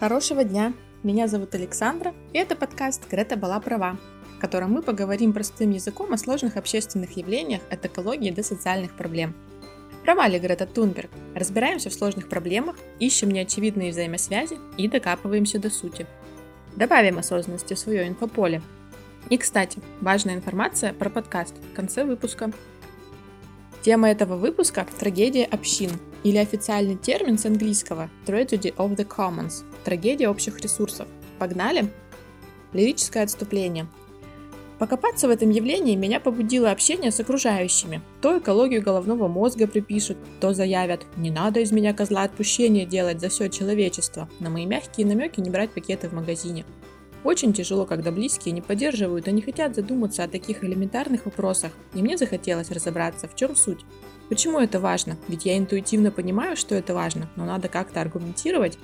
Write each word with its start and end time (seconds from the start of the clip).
Хорошего 0.00 0.44
дня! 0.44 0.72
Меня 1.02 1.28
зовут 1.28 1.54
Александра, 1.54 2.14
и 2.32 2.38
это 2.38 2.56
подкаст 2.56 3.06
«Грета 3.10 3.36
была 3.36 3.60
права», 3.60 3.98
в 4.34 4.40
котором 4.40 4.72
мы 4.72 4.80
поговорим 4.80 5.34
простым 5.34 5.72
языком 5.72 6.14
о 6.14 6.16
сложных 6.16 6.56
общественных 6.56 7.18
явлениях 7.18 7.60
от 7.70 7.84
экологии 7.84 8.30
до 8.30 8.42
социальных 8.42 8.96
проблем. 8.96 9.34
Права 10.02 10.26
ли 10.26 10.38
Грета 10.38 10.64
Тунберг? 10.64 11.10
Разбираемся 11.34 11.90
в 11.90 11.92
сложных 11.92 12.30
проблемах, 12.30 12.76
ищем 12.98 13.30
неочевидные 13.30 13.90
взаимосвязи 13.90 14.56
и 14.78 14.88
докапываемся 14.88 15.58
до 15.58 15.68
сути. 15.68 16.06
Добавим 16.76 17.18
осознанности 17.18 17.74
в 17.74 17.78
свое 17.78 18.08
инфополе. 18.08 18.62
И, 19.28 19.36
кстати, 19.36 19.80
важная 20.00 20.34
информация 20.34 20.94
про 20.94 21.10
подкаст 21.10 21.56
в 21.58 21.76
конце 21.76 22.04
выпуска. 22.04 22.50
Тема 23.82 24.08
этого 24.08 24.36
выпуска– 24.36 24.86
трагедия 24.98 25.44
общин, 25.44 25.90
или 26.24 26.38
официальный 26.38 26.96
термин 26.96 27.36
с 27.36 27.44
английского 27.44 28.08
Tragedy 28.24 28.74
of 28.76 28.96
the 28.96 29.06
Commons– 29.06 29.62
трагедия 29.84 30.28
общих 30.28 30.60
ресурсов. 30.60 31.08
Погнали? 31.38 31.90
Лирическое 32.72 33.24
отступление. 33.24 33.86
Покопаться 34.80 35.28
в 35.28 35.30
этом 35.30 35.50
явлении 35.50 35.94
меня 35.94 36.20
побудило 36.20 36.70
общение 36.70 37.10
с 37.10 37.20
окружающими. 37.20 38.00
То 38.22 38.38
экологию 38.38 38.82
головного 38.82 39.28
мозга 39.28 39.66
припишут, 39.66 40.16
то 40.40 40.54
заявят 40.54 41.04
«не 41.16 41.30
надо 41.30 41.60
из 41.60 41.70
меня 41.70 41.92
козла 41.92 42.22
отпущения 42.22 42.86
делать 42.86 43.20
за 43.20 43.28
все 43.28 43.48
человечество», 43.48 44.30
на 44.38 44.48
мои 44.48 44.64
мягкие 44.64 45.06
намеки 45.06 45.38
не 45.38 45.50
брать 45.50 45.72
пакеты 45.72 46.08
в 46.08 46.14
магазине. 46.14 46.64
Очень 47.24 47.52
тяжело, 47.52 47.84
когда 47.84 48.10
близкие 48.10 48.54
не 48.54 48.62
поддерживают 48.62 49.28
и 49.28 49.32
не 49.32 49.42
хотят 49.42 49.74
задуматься 49.74 50.24
о 50.24 50.28
таких 50.28 50.64
элементарных 50.64 51.26
вопросах, 51.26 51.72
и 51.92 52.00
мне 52.00 52.16
захотелось 52.16 52.70
разобраться, 52.70 53.28
в 53.28 53.36
чем 53.36 53.56
суть. 53.56 53.84
Почему 54.30 54.60
это 54.60 54.80
важно? 54.80 55.18
Ведь 55.28 55.44
я 55.44 55.58
интуитивно 55.58 56.10
понимаю, 56.10 56.56
что 56.56 56.74
это 56.74 56.94
важно, 56.94 57.28
но 57.36 57.44
надо 57.44 57.68
как-то 57.68 58.00
аргументировать, 58.00 58.78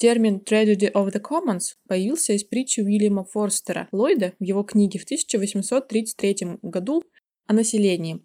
Термин 0.00 0.40
«tragedy 0.40 0.90
of 0.94 1.12
the 1.12 1.20
commons» 1.20 1.74
появился 1.86 2.32
из 2.32 2.42
притчи 2.42 2.80
Уильяма 2.80 3.22
Форстера 3.22 3.86
Ллойда 3.92 4.32
в 4.40 4.42
его 4.42 4.62
книге 4.62 4.98
в 4.98 5.04
1833 5.04 6.58
году 6.62 7.04
о 7.46 7.52
населении. 7.52 8.24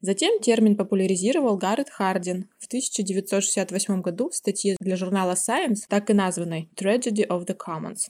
Затем 0.00 0.40
термин 0.40 0.78
популяризировал 0.78 1.58
Гаррет 1.58 1.90
Хардин 1.90 2.48
в 2.58 2.68
1968 2.68 4.00
году 4.00 4.30
в 4.30 4.34
статье 4.34 4.76
для 4.80 4.96
журнала 4.96 5.34
Science, 5.34 5.80
так 5.90 6.08
и 6.08 6.14
названной 6.14 6.70
«Tragedy 6.74 7.28
of 7.28 7.46
the 7.46 7.54
Commons». 7.54 8.08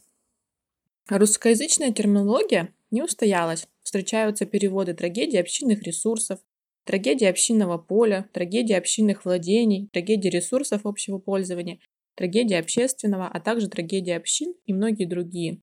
Русскоязычная 1.09 1.91
терминология 1.91 2.73
не 2.93 3.03
устоялась. 3.03 3.67
Встречаются 3.83 4.47
переводы 4.47 4.95
трагедии 4.95 5.39
общинных 5.39 5.83
ресурсов, 5.83 6.39
трагедии 6.84 7.27
общинного 7.27 7.77
поля, 7.77 8.31
трагедии 8.33 8.75
общинных 8.75 9.25
владений, 9.25 9.89
трагедии 9.93 10.29
ресурсов 10.29 10.83
общего 10.87 11.19
пользования 11.19 11.81
трагедия 12.21 12.59
общественного, 12.59 13.29
а 13.29 13.41
также 13.41 13.71
трагедия 13.71 14.15
общин 14.19 14.53
и 14.67 14.75
многие 14.75 15.07
другие. 15.07 15.63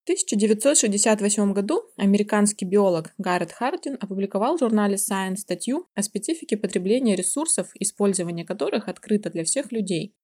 В 0.00 0.04
1968 0.04 1.52
году 1.52 1.82
американский 1.98 2.64
биолог 2.64 3.12
Гаррет 3.18 3.52
Хардин 3.52 3.98
опубликовал 4.00 4.56
в 4.56 4.60
журнале 4.60 4.94
Science 4.94 5.36
статью 5.36 5.86
о 5.94 6.02
специфике 6.02 6.56
потребления 6.56 7.14
ресурсов, 7.14 7.72
использование 7.78 8.46
которых 8.46 8.88
открыто 8.88 9.28
для 9.28 9.44
всех 9.44 9.70
людей. 9.70 10.14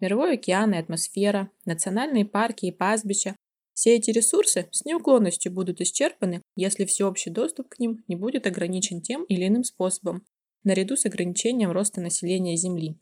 Мировой 0.00 0.34
океан 0.34 0.74
и 0.74 0.76
атмосфера, 0.76 1.50
национальные 1.64 2.26
парки 2.26 2.66
и 2.66 2.72
пастбища– 2.72 3.36
все 3.72 3.94
эти 3.96 4.10
ресурсы 4.10 4.68
с 4.70 4.84
неуклонностью 4.84 5.50
будут 5.50 5.80
исчерпаны, 5.80 6.42
если 6.56 6.84
всеобщий 6.84 7.30
доступ 7.30 7.70
к 7.70 7.78
ним 7.78 8.04
не 8.06 8.16
будет 8.16 8.46
ограничен 8.46 9.00
тем 9.00 9.24
или 9.24 9.46
иным 9.46 9.64
способом, 9.64 10.26
наряду 10.62 10.94
с 10.96 11.06
ограничением 11.06 11.70
роста 11.70 12.02
населения 12.02 12.56
Земли. 12.56 12.98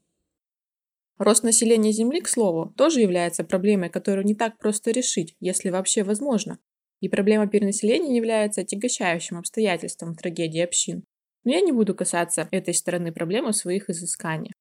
Рост 1.18 1.44
населения 1.44 1.92
Земли, 1.92 2.20
к 2.20 2.28
слову, 2.28 2.72
тоже 2.76 3.00
является 3.00 3.42
проблемой, 3.42 3.88
которую 3.88 4.26
не 4.26 4.34
так 4.34 4.58
просто 4.58 4.90
решить, 4.90 5.34
если 5.40 5.70
вообще 5.70 6.02
возможно. 6.02 6.58
И 7.00 7.08
проблема 7.08 7.46
перенаселения 7.46 8.14
является 8.14 8.62
отягощающим 8.62 9.38
обстоятельством 9.38 10.14
трагедии 10.14 10.60
общин. 10.60 11.04
Но 11.44 11.52
я 11.52 11.60
не 11.60 11.72
буду 11.72 11.94
касаться 11.94 12.48
этой 12.50 12.74
стороны 12.74 13.12
проблемы 13.12 13.52
в 13.52 13.56
своих 13.56 13.88
изысканиях. 13.88 14.52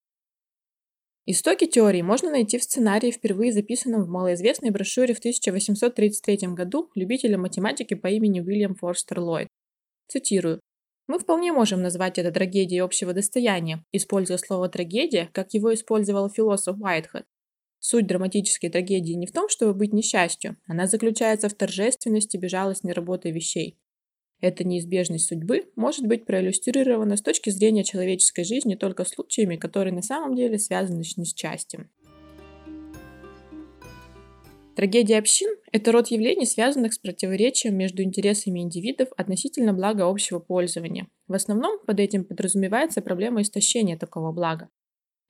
Истоки 1.28 1.66
теории 1.66 2.04
можно 2.04 2.30
найти 2.30 2.60
в 2.60 2.64
сценарии, 2.64 3.10
впервые 3.10 3.52
записанном 3.52 4.04
в 4.04 4.10
малоизвестной 4.10 4.70
брошюре 4.70 5.16
в 5.16 5.20
1833 5.20 6.50
году 6.50 6.92
любителя 6.94 7.38
математики 7.38 7.96
по 7.96 8.08
имени 8.08 8.42
Уильям 8.42 8.76
Форстер 8.76 9.20
Ллойд. 9.20 9.48
Цитирую. 10.08 10.60
Мы 11.08 11.20
вполне 11.20 11.52
можем 11.52 11.82
назвать 11.82 12.18
это 12.18 12.32
трагедией 12.32 12.80
общего 12.80 13.14
достояния, 13.14 13.86
используя 13.92 14.38
слово 14.38 14.70
«трагедия», 14.70 15.30
как 15.34 15.54
его 15.54 15.74
использовал 15.74 16.30
философ 16.30 16.78
Уайтхед. 16.82 17.26
Суть 17.80 18.08
драматической 18.08 18.72
трагедии 18.72 19.14
не 19.14 19.28
в 19.28 19.32
том, 19.32 19.48
чтобы 19.48 19.76
быть 19.76 19.94
несчастью, 19.94 20.58
она 20.66 20.88
заключается 20.88 21.50
в 21.50 21.54
торжественности 21.54 22.38
безжалостной 22.38 22.94
работы 22.94 23.30
вещей. 23.30 23.78
Эта 24.42 24.64
неизбежность 24.64 25.28
судьбы 25.28 25.72
может 25.76 26.08
быть 26.08 26.26
проиллюстрирована 26.26 27.16
с 27.18 27.22
точки 27.22 27.52
зрения 27.52 27.84
человеческой 27.84 28.44
жизни 28.44 28.74
только 28.74 29.06
случаями, 29.06 29.56
которые 29.56 29.94
на 29.94 30.02
самом 30.02 30.36
деле 30.36 30.58
связаны 30.58 31.04
с 31.04 31.18
несчастьем. 31.18 31.92
Трагедия 34.76 35.20
общин– 35.20 35.56
это 35.72 35.94
род 35.94 36.08
явлений, 36.08 36.46
связанных 36.46 36.94
с 36.94 37.00
противоречием 37.00 37.78
между 37.78 38.04
интересами 38.04 38.60
индивидов 38.60 39.08
относительно 39.16 39.72
блага 39.72 40.02
общего 40.02 40.40
пользования. 40.40 41.08
В 41.28 41.34
основном 41.34 41.80
под 41.86 42.02
этим 42.02 42.26
подразумевается 42.26 43.02
проблема 43.02 43.42
истощения 43.42 43.98
такого 43.98 44.34
блага. 44.34 44.68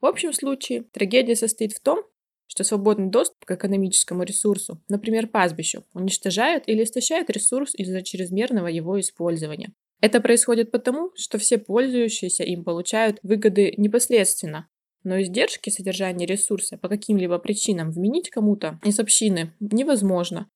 В 0.00 0.06
общем 0.06 0.32
случае, 0.32 0.82
трагедия 0.82 1.36
состоит 1.36 1.72
в 1.72 1.80
том, 1.80 2.02
что 2.48 2.64
свободный 2.64 3.08
доступ 3.08 3.44
к 3.44 3.52
экономическому 3.52 4.24
ресурсу, 4.24 4.82
например, 4.88 5.28
пастбищу, 5.28 5.84
уничтожает 5.94 6.64
или 6.66 6.82
истощает 6.82 7.30
ресурс 7.30 7.72
из-за 7.76 8.02
чрезмерного 8.02 8.66
его 8.66 8.98
использования. 8.98 9.72
Это 10.00 10.20
происходит 10.20 10.72
потому, 10.72 11.12
что 11.14 11.38
все 11.38 11.58
пользующиеся 11.58 12.42
им 12.42 12.64
получают 12.64 13.20
выгоды 13.22 13.74
непосредственно, 13.76 14.68
но 15.06 15.22
издержки 15.22 15.70
содержания 15.70 16.26
ресурса 16.26 16.76
по 16.76 16.88
каким-либо 16.88 17.38
причинам 17.38 17.92
вменить 17.92 18.28
кому-то 18.28 18.80
из 18.84 18.98
общины 18.98 19.54
невозможно. 19.60 20.50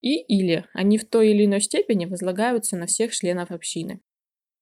И 0.00 0.20
или 0.22 0.64
они 0.74 0.98
в 0.98 1.04
той 1.04 1.30
или 1.30 1.44
иной 1.44 1.60
степени 1.60 2.06
возлагаются 2.06 2.76
на 2.76 2.86
всех 2.86 3.12
членов 3.12 3.52
общины. 3.52 4.00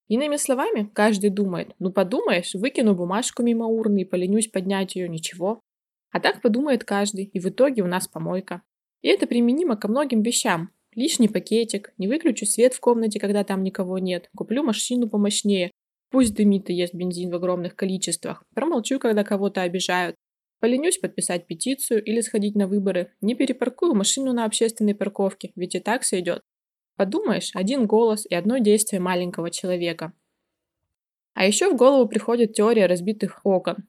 Иными 0.08 0.36
словами, 0.36 0.90
каждый 0.92 1.30
думает, 1.30 1.74
ну 1.78 1.90
подумаешь, 1.90 2.52
выкину 2.52 2.94
бумажку 2.94 3.42
мимо 3.42 3.64
урны 3.64 4.02
и 4.02 4.04
поленюсь 4.04 4.48
поднять 4.48 4.94
ее, 4.94 5.08
ничего. 5.08 5.62
А 6.10 6.20
так 6.20 6.42
подумает 6.42 6.84
каждый, 6.84 7.24
и 7.24 7.40
в 7.40 7.46
итоге 7.46 7.82
у 7.82 7.86
нас 7.86 8.08
помойка. 8.08 8.60
И 9.00 9.08
это 9.08 9.26
применимо 9.26 9.76
ко 9.78 9.88
многим 9.88 10.20
вещам. 10.20 10.68
Лишний 10.94 11.28
пакетик, 11.28 11.94
не 11.96 12.08
выключу 12.08 12.44
свет 12.44 12.74
в 12.74 12.80
комнате, 12.80 13.18
когда 13.18 13.42
там 13.44 13.62
никого 13.62 13.98
нет, 13.98 14.28
куплю 14.36 14.62
машину 14.62 15.08
помощнее, 15.08 15.70
Пусть 16.10 16.34
дымит 16.34 16.68
и 16.70 16.74
ест 16.74 16.92
бензин 16.92 17.30
в 17.30 17.36
огромных 17.36 17.76
количествах. 17.76 18.42
Промолчу, 18.54 18.98
когда 18.98 19.24
кого-то 19.24 19.62
обижают. 19.62 20.16
Поленюсь 20.58 20.98
подписать 20.98 21.46
петицию 21.46 22.04
или 22.04 22.20
сходить 22.20 22.56
на 22.56 22.66
выборы. 22.66 23.12
Не 23.20 23.34
перепаркую 23.34 23.94
машину 23.94 24.32
на 24.32 24.44
общественной 24.44 24.94
парковке, 24.94 25.52
ведь 25.54 25.74
и 25.74 25.80
так 25.80 26.04
сойдет. 26.04 26.42
Подумаешь, 26.96 27.52
один 27.54 27.86
голос 27.86 28.26
и 28.28 28.34
одно 28.34 28.58
действие 28.58 29.00
маленького 29.00 29.50
человека. 29.50 30.12
А 31.32 31.46
еще 31.46 31.72
в 31.72 31.76
голову 31.76 32.08
приходит 32.08 32.52
теория 32.52 32.86
разбитых 32.86 33.40
окон. 33.44 33.88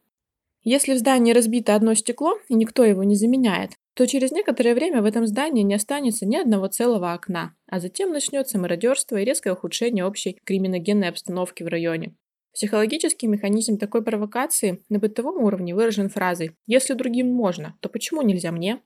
Если 0.64 0.94
в 0.94 1.00
здании 1.00 1.34
разбито 1.34 1.76
одно 1.76 1.96
стекло, 1.96 2.38
и 2.48 2.53
никто 2.53 2.86
его 2.86 3.03
не 3.03 3.16
заменяет, 3.16 3.72
то 3.94 4.07
через 4.07 4.31
некоторое 4.31 4.74
время 4.74 5.02
в 5.02 5.06
этом 5.06 5.28
здании 5.28 5.63
не 5.63 5.74
останется 5.74 6.25
ни 6.25 6.38
одного 6.38 6.68
целого 6.68 7.13
окна, 7.13 7.56
а 7.68 7.79
затем 7.79 8.12
начнется 8.12 8.57
мародерство 8.57 9.18
и 9.18 9.25
резкое 9.25 9.53
ухудшение 9.53 10.06
общей 10.06 10.38
криминогенной 10.46 11.09
обстановки 11.09 11.63
в 11.63 11.68
районе. 11.68 12.16
Психологический 12.53 13.28
механизм 13.28 13.78
такой 13.78 14.03
провокации 14.03 14.84
на 14.90 15.00
бытовом 15.00 15.44
уровне 15.44 15.74
выражен 15.74 16.09
фразой 16.09 16.52
«если 16.68 16.93
другим 16.93 17.34
можно, 17.34 17.78
то 17.79 17.90
почему 17.90 18.22
нельзя 18.22 18.52
мне?». 18.52 18.82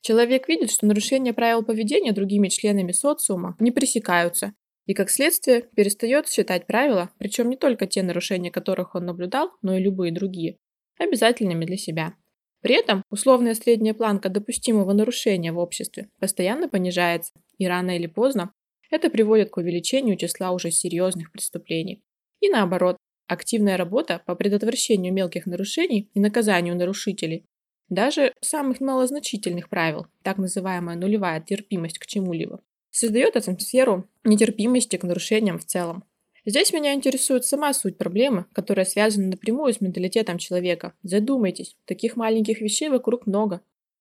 Человек 0.00 0.48
видит, 0.48 0.70
что 0.70 0.86
нарушения 0.86 1.32
правил 1.32 1.62
поведения 1.62 2.12
другими 2.12 2.48
членами 2.48 2.92
социума 2.92 3.54
не 3.60 3.70
пресекаются, 3.70 4.54
и 4.86 4.94
как 4.94 5.10
следствие 5.10 5.62
перестает 5.76 6.28
считать 6.28 6.66
правила, 6.66 7.10
причем 7.18 7.50
не 7.50 7.56
только 7.56 7.86
те 7.86 8.02
нарушения, 8.02 8.50
которых 8.50 8.94
он 8.94 9.06
наблюдал, 9.06 9.52
но 9.62 9.76
и 9.76 9.82
любые 9.82 10.12
другие, 10.12 10.56
обязательными 10.98 11.64
для 11.64 11.76
себя. 11.76 12.14
При 12.62 12.76
этом 12.76 13.02
условная 13.10 13.54
средняя 13.54 13.92
планка 13.92 14.28
допустимого 14.28 14.92
нарушения 14.92 15.52
в 15.52 15.58
обществе 15.58 16.08
постоянно 16.20 16.68
понижается, 16.68 17.32
и 17.58 17.66
рано 17.66 17.96
или 17.96 18.06
поздно 18.06 18.52
это 18.90 19.10
приводит 19.10 19.50
к 19.50 19.56
увеличению 19.56 20.16
числа 20.16 20.52
уже 20.52 20.70
серьезных 20.70 21.32
преступлений. 21.32 22.02
И 22.40 22.48
наоборот, 22.48 22.96
активная 23.26 23.76
работа 23.76 24.22
по 24.26 24.36
предотвращению 24.36 25.12
мелких 25.12 25.46
нарушений 25.46 26.10
и 26.14 26.20
наказанию 26.20 26.76
нарушителей, 26.76 27.46
даже 27.88 28.32
самых 28.40 28.80
малозначительных 28.80 29.68
правил, 29.68 30.06
так 30.22 30.38
называемая 30.38 30.96
нулевая 30.96 31.40
терпимость 31.40 31.98
к 31.98 32.06
чему-либо, 32.06 32.62
создает 32.90 33.36
атмосферу 33.36 34.08
нетерпимости 34.24 34.96
к 34.96 35.02
нарушениям 35.02 35.58
в 35.58 35.64
целом. 35.64 36.04
Здесь 36.44 36.72
меня 36.72 36.92
интересует 36.92 37.44
сама 37.44 37.72
суть 37.72 37.96
проблемы, 37.96 38.46
которая 38.52 38.84
связана 38.84 39.28
напрямую 39.28 39.72
с 39.72 39.80
менталитетом 39.80 40.38
человека. 40.38 40.92
Задумайтесь, 41.04 41.76
таких 41.84 42.16
маленьких 42.16 42.60
вещей 42.60 42.88
вокруг 42.88 43.26
много. 43.26 43.60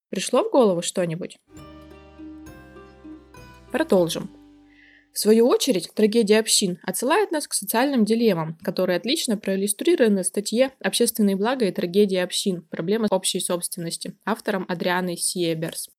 Пришло 0.10 0.44
в 0.44 0.52
голову 0.52 0.82
что-нибудь? 0.82 1.38
Продолжим. 3.72 4.32
В 5.14 5.20
свою 5.20 5.48
очередь, 5.48 5.92
трагедия 5.94 6.40
общин 6.40 6.80
отсылает 6.82 7.32
нас 7.32 7.48
к 7.48 7.54
социальным 7.54 8.06
дилеммам, 8.06 8.58
которые 8.64 8.98
отлично 8.98 9.38
проиллюстрированы 9.38 10.24
в 10.24 10.26
статье 10.26 10.72
«Общественные 10.80 11.36
блага 11.36 11.66
и 11.66 11.72
трагедия 11.72 12.24
общин. 12.24 12.64
Проблема 12.72 13.08
общей 13.12 13.40
собственности» 13.40 14.16
автором 14.26 14.66
Адрианы 14.68 15.16
Сиеберс. 15.16 15.90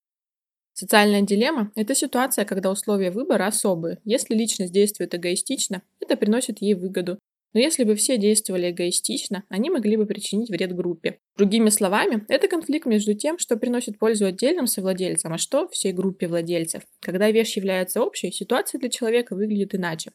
Социальная 0.74 1.22
дилемма– 1.22 1.70
это 1.76 1.94
ситуация, 1.94 2.44
когда 2.44 2.70
условия 2.70 3.10
выбора 3.10 3.46
особые. 3.46 3.98
Если 4.04 4.34
личность 4.34 4.72
действует 4.72 5.14
эгоистично, 5.14 5.82
это 6.00 6.16
приносит 6.16 6.62
ей 6.62 6.74
выгоду. 6.74 7.18
Но 7.52 7.60
если 7.60 7.84
бы 7.84 7.94
все 7.94 8.16
действовали 8.16 8.70
эгоистично, 8.70 9.44
они 9.50 9.68
могли 9.68 9.96
бы 9.98 10.06
причинить 10.06 10.48
вред 10.48 10.74
группе. 10.74 11.18
Другими 11.36 11.68
словами, 11.68 12.24
это 12.28 12.48
конфликт 12.48 12.86
между 12.86 13.14
тем, 13.14 13.38
что 13.38 13.56
приносит 13.56 13.98
пользу 13.98 14.24
отдельным 14.24 14.66
совладельцам, 14.66 15.34
а 15.34 15.38
что 15.38 15.68
всей 15.68 15.92
группе 15.92 16.28
владельцев. 16.28 16.82
Когда 17.00 17.30
вещь 17.30 17.56
является 17.56 18.00
общей, 18.02 18.32
ситуация 18.32 18.78
для 18.78 18.88
человека 18.88 19.34
выглядит 19.34 19.74
иначе. 19.74 20.12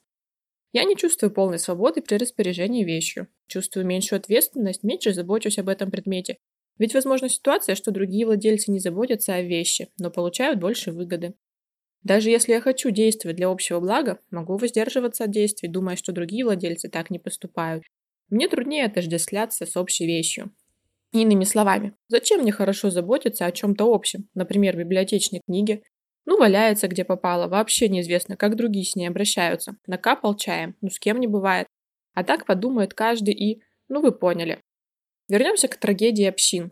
Я 0.74 0.83
не 0.83 0.95
чувствую 0.95 1.31
полной 1.31 1.59
свободы 1.59 2.01
при 2.01 2.15
распоряжении 2.15 2.83
вещью. 2.83 3.27
Чувствую 3.48 3.86
меньшую 3.86 4.18
ответственность, 4.18 4.83
меньше 4.83 5.13
забочусь 5.13 5.59
об 5.59 5.69
этом 5.69 5.92
предмете. 5.92 6.38
Ведь 6.80 6.94
возможна 6.94 7.30
ситуация, 7.30 7.76
что 7.76 7.92
другие 7.92 8.26
владельцы 8.26 8.72
не 8.72 8.80
заботятся 8.80 9.34
о 9.34 9.42
вещи, 9.42 9.90
но 9.98 10.12
получают 10.12 10.60
больше 10.60 10.92
выгоды. 10.92 11.34
Даже 12.04 12.30
если 12.30 12.54
я 12.54 12.62
хочу 12.62 12.92
действовать 12.92 13.38
для 13.38 13.50
общего 13.50 13.80
блага, 13.80 14.20
могу 14.32 14.58
воздерживаться 14.58 15.26
от 15.26 15.32
действий, 15.32 15.70
думая, 15.70 15.96
что 15.96 16.12
другие 16.12 16.46
владельцы 16.46 16.90
так 16.90 17.10
не 17.10 17.20
поступают. 17.20 17.84
Мне 18.30 18.48
труднее 18.48 18.86
отождествляться 18.86 19.66
с 19.66 19.76
общей 19.76 20.06
вещью. 20.06 20.52
Иными 21.14 21.46
словами, 21.46 21.94
зачем 22.10 22.42
мне 22.42 22.52
хорошо 22.52 22.90
заботиться 22.90 23.46
о 23.46 23.52
чем-то 23.52 23.94
общем, 23.94 24.30
например, 24.34 24.78
библиотечной 24.78 25.42
книге? 25.46 25.82
Ну, 26.26 26.38
валяется 26.38 26.90
где 26.90 27.06
попало, 27.06 27.48
вообще 27.48 27.88
неизвестно, 27.88 28.36
как 28.36 28.58
другие 28.58 28.86
с 28.86 28.96
ней 28.96 29.08
обращаются. 29.08 29.78
Накапал 29.88 30.36
чаем, 30.36 30.76
ну 30.82 30.90
с 30.90 31.00
кем 31.00 31.20
не 31.20 31.28
бывает. 31.28 31.68
А 32.14 32.24
так 32.24 32.46
подумает 32.46 32.94
каждый 32.94 33.34
и... 33.34 33.62
Ну, 33.88 34.02
вы 34.02 34.12
поняли. 34.12 34.60
Вернемся 35.30 35.68
к 35.68 35.76
трагедии 35.76 36.24
общин. 36.24 36.72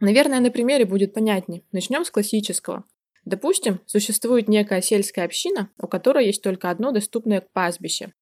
Наверное, 0.00 0.40
на 0.40 0.50
примере 0.50 0.84
будет 0.84 1.14
понятнее. 1.14 1.62
Начнем 1.70 2.04
с 2.04 2.10
классического. 2.10 2.84
Допустим, 3.24 3.80
существует 3.86 4.48
некая 4.48 4.82
сельская 4.82 5.24
община, 5.24 5.70
у 5.78 5.86
которой 5.86 6.26
есть 6.26 6.42
только 6.42 6.70
одно 6.70 6.90
доступное 6.90 7.40
пастбище. 7.40 8.12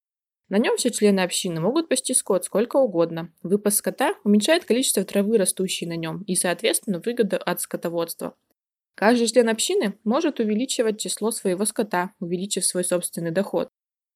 На 0.50 0.58
нем 0.58 0.76
все 0.76 0.90
члены 0.90 1.20
общины 1.20 1.58
могут 1.60 1.88
пасти 1.88 2.12
скот 2.12 2.44
сколько 2.44 2.76
угодно. 2.76 3.32
Выпас 3.42 3.76
скота 3.76 4.14
уменьшает 4.24 4.66
количество 4.66 5.04
травы, 5.04 5.38
растущей 5.38 5.86
на 5.86 5.96
нем, 5.96 6.22
и, 6.22 6.34
соответственно, 6.34 7.00
выгода 7.04 7.38
от 7.38 7.62
скотоводства. 7.62 8.36
Каждый 8.94 9.26
член 9.28 9.48
общины 9.48 9.98
может 10.04 10.38
увеличивать 10.38 11.00
число 11.00 11.30
своего 11.30 11.64
скота, 11.64 12.12
увеличив 12.20 12.64
свой 12.64 12.84
собственный 12.84 13.30
доход. 13.30 13.68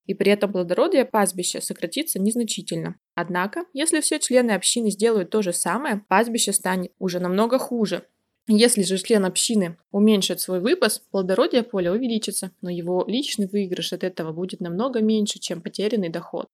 И 0.09 0.15
при 0.15 0.31
этом 0.31 0.51
плодородие 0.51 1.05
пастбища 1.05 1.61
сократится 1.61 2.17
незначительно. 2.17 2.95
Однако, 3.13 3.65
если 3.73 4.01
все 4.01 4.17
члены 4.17 4.53
общины 4.53 4.89
сделают 4.89 5.29
то 5.29 5.43
же 5.43 5.53
самое, 5.53 6.03
пастбище 6.07 6.51
станет 6.51 6.91
уже 6.97 7.19
намного 7.19 7.59
хуже, 7.59 8.07
если 8.47 8.81
же 8.81 8.97
член 8.97 9.25
общины 9.25 9.77
уменьшит 9.91 10.39
свой 10.39 10.61
выпас, 10.61 11.03
плодородие 11.11 11.61
поля 11.61 11.91
увеличится, 11.91 12.49
но 12.61 12.71
его 12.71 13.05
личный 13.07 13.47
выигрыш 13.47 13.93
от 13.93 14.03
этого 14.03 14.31
будет 14.33 14.61
намного 14.61 14.99
меньше, 14.99 15.37
чем 15.37 15.61
потерянный 15.61 16.09
доход. 16.09 16.47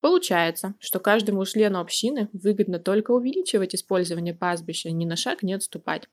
Получается, 0.00 0.74
что 0.80 0.98
каждому 0.98 1.44
члену 1.44 1.78
общины 1.78 2.28
выгодно 2.32 2.80
только 2.80 3.12
увеличивать 3.12 3.76
использование 3.76 4.34
пастбища, 4.34 4.90
ни 4.90 5.04
на 5.04 5.14
шаг 5.14 5.44
не 5.44 5.52
отступать. 5.52 6.08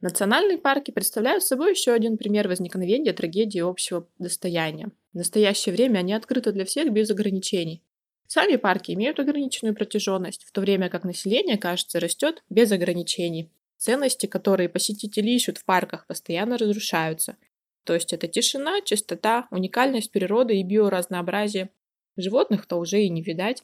Национальные 0.00 0.58
парки 0.58 0.90
представляют 0.90 1.42
собой 1.42 1.70
еще 1.70 1.92
один 1.92 2.18
пример 2.18 2.48
возникновения 2.48 3.12
трагедии 3.12 3.60
общего 3.60 4.06
достояния. 4.18 4.90
В 5.12 5.16
настоящее 5.16 5.74
время 5.74 6.00
они 6.00 6.12
открыты 6.12 6.52
для 6.52 6.66
всех 6.66 6.92
без 6.92 7.10
ограничений. 7.10 7.82
Сами 8.26 8.56
парки 8.56 8.92
имеют 8.92 9.18
ограниченную 9.20 9.74
протяженность, 9.74 10.44
в 10.44 10.52
то 10.52 10.60
время 10.60 10.90
как 10.90 11.04
население, 11.04 11.56
кажется, 11.56 12.00
растет 12.00 12.42
без 12.50 12.70
ограничений. 12.72 13.50
Ценности, 13.78 14.26
которые 14.26 14.68
посетители 14.68 15.30
ищут 15.30 15.58
в 15.58 15.64
парках, 15.64 16.06
постоянно 16.06 16.58
разрушаются. 16.58 17.36
То 17.84 17.94
есть 17.94 18.12
это 18.12 18.26
тишина, 18.26 18.80
чистота, 18.82 19.46
уникальность 19.50 20.10
природы 20.10 20.56
и 20.58 20.64
биоразнообразие. 20.64 21.70
Животных-то 22.16 22.76
уже 22.76 23.02
и 23.02 23.08
не 23.08 23.22
видать. 23.22 23.62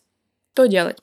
Что 0.53 0.67
делать? 0.67 0.99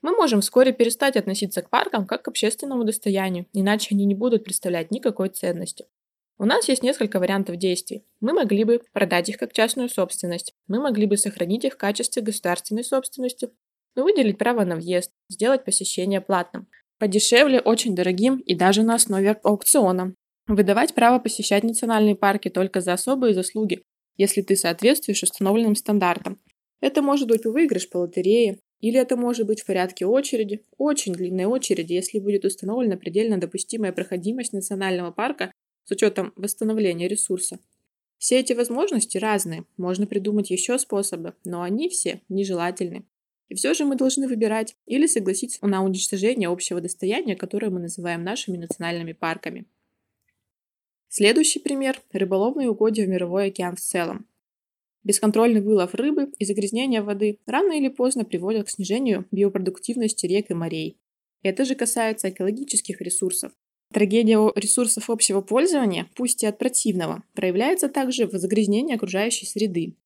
Мы 0.00 0.12
можем 0.12 0.40
вскоре 0.40 0.72
перестать 0.72 1.16
относиться 1.16 1.62
к 1.62 1.70
паркам 1.70 2.06
как 2.06 2.22
к 2.22 2.28
общественному 2.28 2.84
достоянию, 2.84 3.46
иначе 3.52 3.94
они 3.94 4.04
не 4.04 4.14
будут 4.14 4.44
представлять 4.44 4.90
никакой 4.90 5.28
ценности. 5.28 5.86
У 6.38 6.44
нас 6.44 6.68
есть 6.68 6.84
несколько 6.84 7.18
вариантов 7.18 7.56
действий. 7.56 8.04
Мы 8.20 8.32
могли 8.32 8.62
бы 8.62 8.80
продать 8.92 9.28
их 9.28 9.38
как 9.38 9.52
частную 9.52 9.88
собственность, 9.88 10.54
мы 10.68 10.80
могли 10.80 11.06
бы 11.06 11.16
сохранить 11.16 11.64
их 11.64 11.74
в 11.74 11.78
качестве 11.78 12.22
государственной 12.22 12.84
собственности, 12.84 13.50
но 13.96 14.04
выделить 14.04 14.38
право 14.38 14.64
на 14.64 14.76
въезд, 14.76 15.10
сделать 15.28 15.64
посещение 15.64 16.20
платным, 16.20 16.68
подешевле, 16.98 17.60
очень 17.60 17.96
дорогим 17.96 18.38
и 18.38 18.54
даже 18.54 18.84
на 18.84 18.94
основе 18.94 19.32
аукциона. 19.42 20.14
Выдавать 20.46 20.94
право 20.94 21.18
посещать 21.18 21.64
национальные 21.64 22.14
парки 22.14 22.48
только 22.48 22.80
за 22.80 22.92
особые 22.92 23.34
заслуги, 23.34 23.82
если 24.16 24.40
ты 24.42 24.54
соответствуешь 24.54 25.24
установленным 25.24 25.74
стандартам. 25.74 26.38
Это 26.80 27.02
может 27.02 27.28
быть 27.28 27.44
выигрыш 27.44 27.90
по 27.90 27.98
лотерее, 27.98 28.60
или 28.80 28.98
это 28.98 29.16
может 29.16 29.46
быть 29.46 29.62
в 29.62 29.66
порядке 29.66 30.06
очереди, 30.06 30.62
очень 30.76 31.12
длинной 31.12 31.46
очереди, 31.46 31.94
если 31.94 32.18
будет 32.18 32.44
установлена 32.44 32.96
предельно 32.96 33.38
допустимая 33.38 33.92
проходимость 33.92 34.52
национального 34.52 35.10
парка 35.10 35.52
с 35.84 35.90
учетом 35.90 36.32
восстановления 36.36 37.08
ресурса. 37.08 37.58
Все 38.18 38.40
эти 38.40 38.52
возможности 38.52 39.16
разные, 39.18 39.64
можно 39.76 40.06
придумать 40.06 40.50
еще 40.50 40.78
способы, 40.78 41.34
но 41.44 41.62
они 41.62 41.88
все 41.88 42.20
нежелательны. 42.28 43.04
И 43.48 43.54
все 43.54 43.74
же 43.74 43.84
мы 43.84 43.96
должны 43.96 44.28
выбирать 44.28 44.74
или 44.86 45.06
согласиться 45.06 45.64
на 45.66 45.82
уничтожение 45.82 46.48
общего 46.48 46.80
достояния, 46.80 47.36
которое 47.36 47.70
мы 47.70 47.80
называем 47.80 48.22
нашими 48.22 48.58
национальными 48.58 49.12
парками. 49.12 49.66
Следующий 51.08 51.58
пример– 51.58 52.02
рыболовные 52.12 52.68
угодья 52.68 53.06
в 53.06 53.08
мировой 53.08 53.46
океан 53.46 53.76
в 53.76 53.80
целом. 53.80 54.26
Бесконтрольный 55.08 55.62
вылов 55.62 55.94
рыбы 55.94 56.30
и 56.38 56.44
загрязнение 56.44 57.00
воды 57.00 57.38
рано 57.46 57.72
или 57.72 57.88
поздно 57.88 58.26
приводят 58.26 58.66
к 58.66 58.70
снижению 58.70 59.26
биопродуктивности 59.30 60.26
рек 60.26 60.50
и 60.50 60.54
морей. 60.54 60.98
Это 61.42 61.64
же 61.64 61.74
касается 61.74 62.28
экологических 62.28 63.00
ресурсов. 63.00 63.52
Трагедия 63.90 64.52
ресурсов 64.54 65.08
общего 65.08 65.40
пользования, 65.40 66.10
пусть 66.14 66.42
и 66.42 66.46
от 66.46 66.58
противного, 66.58 67.22
проявляется 67.32 67.88
также 67.88 68.26
в 68.26 68.32
загрязнении 68.32 68.94
окружающей 68.94 69.46
среды, 69.46 69.96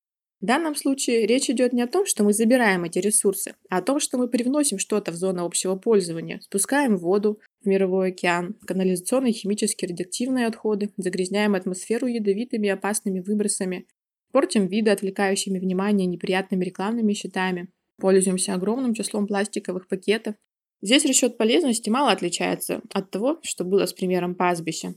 в 0.42 0.44
данном 0.44 0.75
случае 0.75 1.25
речь 1.25 1.49
идет 1.49 1.73
не 1.73 1.82
о 1.82 1.87
том, 1.87 2.04
что 2.04 2.25
мы 2.25 2.32
забираем 2.32 2.82
эти 2.82 2.99
ресурсы, 2.99 3.54
а 3.71 3.78
о 3.78 3.82
том, 3.82 4.00
что 4.00 4.18
мы 4.18 4.26
привносим 4.26 4.78
что-то 4.78 5.12
в 5.12 5.14
зону 5.14 5.44
общего 5.44 5.76
пользования, 5.76 6.40
спускаем 6.40 6.97
воду 6.97 7.38
в 7.61 7.68
мировой 7.68 8.09
океан, 8.09 8.56
канализационные 8.66 9.32
химические 9.32 9.90
радиоактивные 9.90 10.49
отходы, 10.49 10.90
загрязняем 10.97 11.54
атмосферу 11.54 12.09
ядовитыми 12.09 12.66
и 12.66 12.71
опасными 12.71 13.21
выбросами, 13.21 13.87
портим 14.33 14.67
виды, 14.67 14.91
отвлекающими 14.91 15.59
внимание 15.59 16.07
неприятными 16.07 16.65
рекламными 16.65 17.12
щитами, 17.12 17.69
пользуемся 17.99 18.55
огромным 18.55 18.95
числом 18.95 19.27
пластиковых 19.27 19.87
пакетов. 19.87 20.35
Здесь 20.81 21.05
расчет 21.05 21.39
полезности 21.39 21.91
мало 21.91 22.11
отличается 22.11 22.83
от 22.93 23.11
того, 23.11 23.39
что 23.43 23.65
было 23.65 23.87
с 23.87 23.93
примером 23.93 24.35
пастбища. 24.35 24.95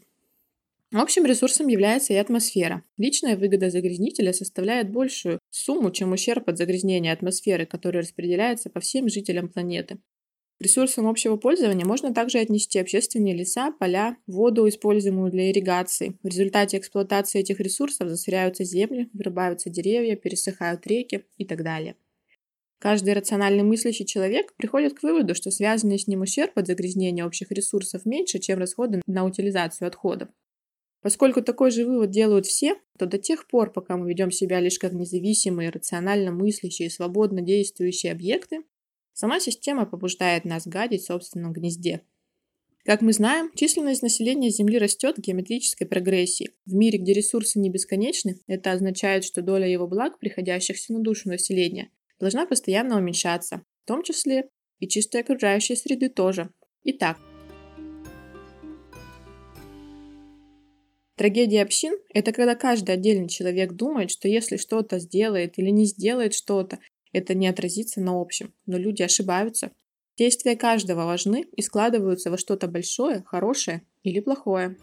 Общим 0.93 1.25
ресурсом 1.25 1.67
является 1.67 2.13
и 2.13 2.15
атмосфера. 2.15 2.83
Личная 2.97 3.35
выгода 3.35 3.69
загрязнителя 3.69 4.31
составляет 4.33 4.91
большую 4.91 5.39
сумму, 5.49 5.91
чем 5.91 6.13
ущерб 6.13 6.47
от 6.47 6.57
загрязнения 6.57 7.11
атмосферы, 7.11 7.65
который 7.65 8.01
распределяется 8.01 8.69
по 8.69 8.79
всем 8.79 9.09
жителям 9.09 9.49
планеты. 9.49 9.97
Ресурсам 10.59 11.07
общего 11.07 11.35
пользования 11.35 11.85
можно 11.85 12.13
также 12.13 12.39
отнести 12.39 12.79
общественные 12.79 13.35
леса, 13.35 13.71
поля, 13.71 14.17
воду, 14.25 14.67
используемую 14.69 15.29
для 15.29 15.51
ирригации. 15.51 16.17
В 16.23 16.27
результате 16.27 16.77
эксплуатации 16.77 17.41
этих 17.41 17.59
ресурсов 17.59 18.07
засоряются 18.07 18.63
земли, 18.63 19.09
вырубаются 19.11 19.69
деревья, 19.69 20.15
пересыхают 20.15 20.87
реки 20.87 21.25
и 21.37 21.45
так 21.45 21.61
далее. 21.61 21.97
Каждый 22.79 23.13
рационально 23.15 23.63
мыслящий 23.63 24.05
человек 24.05 24.53
приходит 24.55 24.93
к 24.93 25.03
выводу, 25.03 25.35
что 25.35 25.51
связанный 25.51 25.99
с 25.99 26.07
ним 26.07 26.21
ущерб 26.21 26.57
от 26.57 26.67
загрязнения 26.67 27.25
общих 27.25 27.51
ресурсов 27.51 28.05
меньше, 28.05 28.39
чем 28.39 28.59
расходы 28.59 29.01
на 29.07 29.25
утилизацию 29.25 29.87
отходов. 29.87 30.29
Поскольку 31.01 31.41
такой 31.41 31.69
же 31.69 31.85
вывод 31.85 32.11
делают 32.11 32.45
все, 32.45 32.75
то 32.97 33.05
до 33.05 33.17
тех 33.17 33.47
пор, 33.47 33.71
пока 33.71 33.97
мы 33.97 34.09
ведем 34.09 34.31
себя 34.31 34.59
лишь 34.59 34.79
как 34.79 34.93
независимые, 34.93 35.69
рационально 35.69 36.31
мыслящие, 36.31 36.89
свободно 36.89 37.41
действующие 37.41 38.11
объекты, 38.11 38.63
сама 39.15 39.39
система 39.39 39.87
побуждает 39.87 40.45
нас 40.45 40.67
гадить 40.67 41.01
в 41.01 41.05
собственном 41.07 41.53
гнезде. 41.53 42.01
Как 42.83 43.01
мы 43.01 43.13
знаем, 43.13 43.49
численность 43.55 44.03
населения 44.03 44.51
Земли 44.51 44.77
растет 44.77 45.17
в 45.17 45.21
геометрической 45.21 45.87
прогрессии. 45.87 46.51
В 46.67 46.75
мире, 46.75 46.99
где 46.99 47.13
ресурсы 47.13 47.57
не 47.57 47.71
бесконечны, 47.71 48.39
это 48.45 48.73
означает, 48.73 49.23
что 49.23 49.41
доля 49.41 49.67
его 49.67 49.87
благ, 49.87 50.19
приходящихся 50.19 50.93
на 50.93 50.99
душу 50.99 51.29
населения, 51.29 51.89
должна 52.19 52.45
постоянно 52.45 52.97
уменьшаться, 52.97 53.63
в 53.83 53.87
том 53.87 54.03
числе 54.03 54.49
и 54.79 54.87
чистой 54.87 55.21
окружающей 55.21 55.75
среды 55.75 56.09
тоже. 56.09 56.51
Итак, 56.83 57.17
Трагедия 61.15 61.61
общин– 61.61 61.97
это 62.13 62.33
когда 62.33 62.55
каждый 62.55 62.91
отдельный 62.91 63.29
человек 63.29 63.71
думает, 63.71 64.11
что 64.11 64.27
если 64.27 64.57
что-то 64.57 64.99
сделает 64.99 65.57
или 65.57 65.69
не 65.69 65.85
сделает 65.85 66.33
что-то, 66.33 66.79
это 67.15 67.33
не 67.33 67.47
отразится 67.47 68.01
на 68.01 68.19
общем. 68.19 68.53
Но 68.65 68.77
люди 68.77 69.01
ошибаются. 69.01 69.71
Действия 70.17 70.55
каждого 70.55 71.05
важны 71.05 71.45
и 71.55 71.61
складываются 71.61 72.29
во 72.29 72.37
что-то 72.37 72.67
большое, 72.67 73.23
хорошее 73.25 73.83
или 74.03 74.19
плохое. 74.19 74.77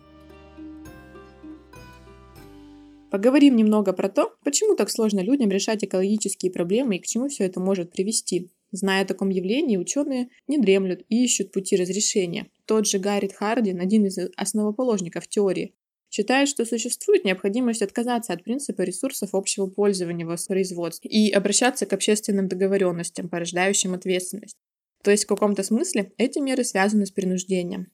Поговорим 3.10 3.56
немного 3.56 3.92
про 3.92 4.08
то, 4.08 4.34
почему 4.42 4.74
так 4.74 4.90
сложно 4.90 5.20
людям 5.20 5.50
решать 5.50 5.84
экологические 5.84 6.50
проблемы 6.50 6.96
и 6.96 6.98
к 6.98 7.06
чему 7.06 7.28
все 7.28 7.44
это 7.44 7.60
может 7.60 7.92
привести. 7.92 8.50
Зная 8.70 9.02
о 9.02 9.06
таком 9.06 9.28
явлении, 9.28 9.76
ученые 9.76 10.30
не 10.48 10.56
дремлют 10.56 11.02
и 11.10 11.24
ищут 11.24 11.52
пути 11.52 11.76
разрешения. 11.76 12.46
Тот 12.64 12.86
же 12.86 12.98
Гаррит 12.98 13.34
Хардин, 13.34 13.80
один 13.80 14.06
из 14.06 14.18
основоположников 14.36 15.28
теории, 15.28 15.74
считает, 16.12 16.48
что 16.48 16.66
существует 16.66 17.24
необходимость 17.24 17.80
отказаться 17.80 18.34
от 18.34 18.44
принципа 18.44 18.82
ресурсов 18.82 19.30
общего 19.34 19.66
пользования 19.66 20.26
в 20.26 20.28
воспроизводстве 20.28 21.10
и 21.10 21.30
обращаться 21.30 21.86
к 21.86 21.92
общественным 21.94 22.48
договоренностям, 22.48 23.30
порождающим 23.30 23.94
ответственность. 23.94 24.58
То 25.02 25.10
есть 25.10 25.24
в 25.24 25.26
каком-то 25.26 25.62
смысле 25.62 26.12
эти 26.18 26.38
меры 26.38 26.64
связаны 26.64 27.06
с 27.06 27.10
принуждением. 27.10 27.90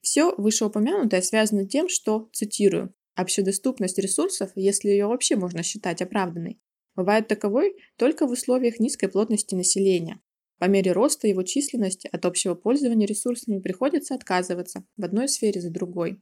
Все 0.00 0.32
вышеупомянутое 0.36 1.20
связано 1.22 1.66
тем, 1.66 1.88
что, 1.88 2.30
цитирую, 2.32 2.94
общедоступность 3.16 3.98
ресурсов, 3.98 4.52
если 4.54 4.90
ее 4.90 5.06
вообще 5.06 5.34
можно 5.34 5.64
считать 5.64 6.00
оправданной, 6.00 6.60
бывает 6.94 7.26
таковой 7.26 7.74
только 7.96 8.28
в 8.28 8.30
условиях 8.30 8.78
низкой 8.78 9.08
плотности 9.08 9.56
населения. 9.56 10.20
По 10.58 10.66
мере 10.66 10.92
роста 10.92 11.26
его 11.26 11.42
численности 11.42 12.08
от 12.12 12.24
общего 12.24 12.54
пользования 12.54 13.08
ресурсами 13.08 13.58
приходится 13.58 14.14
отказываться 14.14 14.84
в 14.96 15.04
одной 15.04 15.28
сфере 15.28 15.60
за 15.60 15.70
другой. 15.70 16.20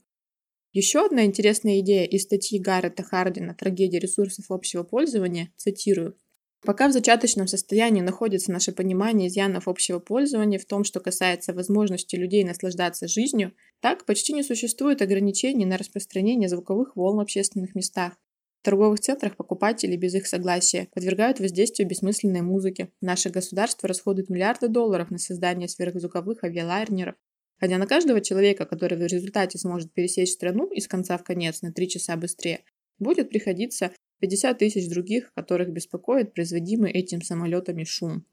Еще 0.74 1.06
одна 1.06 1.24
интересная 1.24 1.80
идея 1.80 2.04
из 2.04 2.24
статьи 2.24 2.58
Гаррета 2.58 3.02
Хардина 3.02 3.54
«Трагедия 3.54 4.00
ресурсов 4.00 4.50
общего 4.50 4.82
пользования», 4.82 5.50
цитирую, 5.56 6.18
Пока 6.64 6.88
в 6.88 6.92
зачаточном 6.92 7.46
состоянии 7.46 8.00
находится 8.00 8.50
наше 8.50 8.72
понимание 8.72 9.28
изъянов 9.28 9.68
общего 9.68 9.98
пользования 9.98 10.58
в 10.58 10.64
том, 10.64 10.82
что 10.82 10.98
касается 10.98 11.52
возможности 11.52 12.16
людей 12.16 12.42
наслаждаться 12.42 13.06
жизнью, 13.06 13.52
так 13.80 14.06
почти 14.06 14.32
не 14.32 14.42
существует 14.42 15.02
ограничений 15.02 15.66
на 15.66 15.76
распространение 15.76 16.48
звуковых 16.48 16.96
волн 16.96 17.18
в 17.18 17.20
общественных 17.20 17.74
местах. 17.74 18.14
В 18.62 18.64
торговых 18.64 19.00
центрах 19.00 19.36
покупатели 19.36 19.94
без 19.94 20.14
их 20.14 20.26
согласия 20.26 20.88
подвергают 20.94 21.38
воздействию 21.38 21.86
бессмысленной 21.86 22.40
музыки. 22.40 22.88
Наше 23.02 23.28
государство 23.28 23.86
расходует 23.86 24.30
миллиарды 24.30 24.68
долларов 24.68 25.10
на 25.10 25.18
создание 25.18 25.68
сверхзвуковых 25.68 26.42
авиалайнеров, 26.44 27.14
Хотя 27.58 27.78
на 27.78 27.86
каждого 27.86 28.20
человека, 28.20 28.66
который 28.66 28.98
в 28.98 29.02
результате 29.02 29.58
сможет 29.58 29.92
пересечь 29.92 30.32
страну 30.32 30.70
из 30.70 30.88
конца 30.88 31.16
в 31.16 31.24
конец 31.24 31.62
на 31.62 31.72
3 31.72 31.88
часа 31.88 32.16
быстрее, 32.16 32.64
будет 32.98 33.30
приходиться 33.30 33.92
50 34.20 34.58
тысяч 34.58 34.88
других, 34.88 35.32
которых 35.34 35.70
беспокоит 35.70 36.34
производимый 36.34 36.92
этим 36.92 37.22
самолетами 37.22 37.84
шум. 37.84 38.24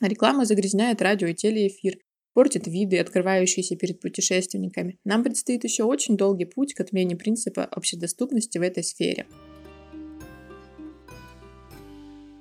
реклама 0.00 0.44
загрязняет 0.44 1.02
радио 1.02 1.28
и 1.28 1.34
телеэфир, 1.34 1.98
портит 2.34 2.66
виды, 2.66 2.98
открывающиеся 2.98 3.76
перед 3.76 4.00
путешественниками. 4.00 4.98
Нам 5.04 5.24
предстоит 5.24 5.64
еще 5.64 5.84
очень 5.84 6.16
долгий 6.16 6.44
путь 6.44 6.74
к 6.74 6.80
отмене 6.80 7.16
принципа 7.16 7.64
общедоступности 7.64 8.58
в 8.58 8.62
этой 8.62 8.84
сфере. 8.84 9.26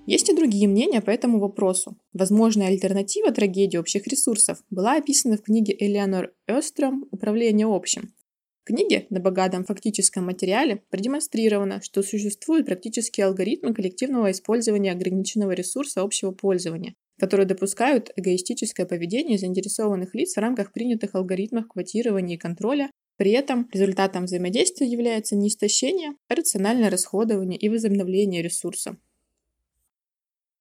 Есть 0.07 0.29
и 0.29 0.33
другие 0.33 0.69
мнения 0.69 1.01
по 1.01 1.09
этому 1.09 1.37
вопросу. 1.37 1.97
Возможная 2.13 2.67
альтернатива 2.67 3.29
трагедии 3.33 3.75
общих 3.75 4.07
ресурсов 4.07 4.63
была 4.69 4.95
описана 4.95 5.35
в 5.35 5.41
книге 5.41 5.75
Элеонор 5.77 6.31
Эстром 6.47 7.09
«Управление 7.11 7.67
общим». 7.67 8.13
В 8.63 8.67
книге 8.67 9.05
на 9.09 9.19
богатом 9.19 9.65
фактическом 9.65 10.23
материале 10.23 10.81
продемонстрировано, 10.91 11.81
что 11.81 12.03
существуют 12.03 12.67
практические 12.67 13.25
алгоритмы 13.25 13.73
коллективного 13.73 14.31
использования 14.31 14.93
ограниченного 14.93 15.51
ресурса 15.51 16.03
общего 16.03 16.31
пользования, 16.31 16.93
которые 17.19 17.45
допускают 17.45 18.09
эгоистическое 18.15 18.85
поведение 18.85 19.37
заинтересованных 19.37 20.15
лиц 20.15 20.35
в 20.35 20.39
рамках 20.39 20.71
принятых 20.71 21.15
алгоритмов 21.15 21.67
квотирования 21.67 22.37
и 22.37 22.39
контроля 22.39 22.89
при 23.17 23.31
этом 23.31 23.67
результатом 23.73 24.25
взаимодействия 24.25 24.87
является 24.87 25.35
не 25.35 25.49
истощение, 25.49 26.11
а 26.29 26.35
рациональное 26.35 26.89
расходование 26.89 27.59
и 27.59 27.67
возобновление 27.67 28.41
ресурса. 28.41 28.95